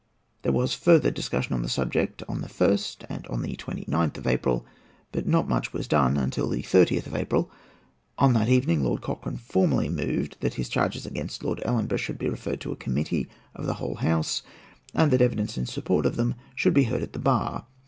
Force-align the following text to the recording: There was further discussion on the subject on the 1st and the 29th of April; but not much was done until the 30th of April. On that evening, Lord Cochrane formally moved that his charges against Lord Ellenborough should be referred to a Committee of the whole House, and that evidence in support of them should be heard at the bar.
There 0.41 0.51
was 0.51 0.73
further 0.73 1.11
discussion 1.11 1.53
on 1.53 1.61
the 1.61 1.69
subject 1.69 2.23
on 2.27 2.41
the 2.41 2.47
1st 2.49 3.05
and 3.07 3.43
the 3.45 3.55
29th 3.55 4.17
of 4.17 4.25
April; 4.25 4.65
but 5.11 5.27
not 5.27 5.47
much 5.47 5.73
was 5.73 5.87
done 5.87 6.17
until 6.17 6.49
the 6.49 6.63
30th 6.63 7.05
of 7.05 7.13
April. 7.13 7.51
On 8.17 8.33
that 8.33 8.49
evening, 8.49 8.83
Lord 8.83 9.01
Cochrane 9.03 9.37
formally 9.37 9.89
moved 9.89 10.37
that 10.39 10.55
his 10.55 10.69
charges 10.69 11.05
against 11.05 11.43
Lord 11.43 11.61
Ellenborough 11.65 11.97
should 11.99 12.17
be 12.17 12.29
referred 12.29 12.61
to 12.61 12.71
a 12.71 12.75
Committee 12.75 13.29
of 13.53 13.67
the 13.67 13.75
whole 13.75 13.97
House, 13.97 14.41
and 14.95 15.11
that 15.11 15.21
evidence 15.21 15.55
in 15.55 15.67
support 15.67 16.07
of 16.07 16.15
them 16.15 16.33
should 16.55 16.73
be 16.73 16.85
heard 16.85 17.03
at 17.03 17.13
the 17.13 17.19
bar. 17.19 17.67